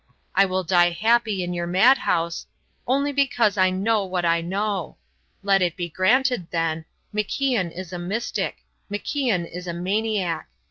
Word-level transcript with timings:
I 0.33 0.45
will 0.45 0.63
die 0.63 0.89
happy 0.89 1.43
in 1.43 1.53
your 1.53 1.67
madhouse, 1.67 2.47
only 2.87 3.11
because 3.11 3.55
I 3.55 3.69
know 3.69 4.03
what 4.03 4.25
I 4.25 4.41
know. 4.41 4.97
Let 5.43 5.61
it 5.61 5.75
be 5.75 5.89
granted, 5.89 6.47
then 6.49 6.85
MacIan 7.13 7.69
is 7.69 7.93
a 7.93 7.99
mystic; 7.99 8.63
MacIan 8.91 9.45
is 9.47 9.67
a 9.67 9.73
maniac. 9.73 10.49